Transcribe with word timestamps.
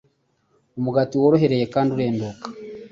umugati 0.79 1.13
worohereye 1.21 1.65
kandi 1.73 1.89
urenduka. 1.95 2.45